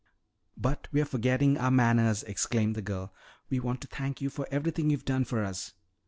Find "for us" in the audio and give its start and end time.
5.25-5.73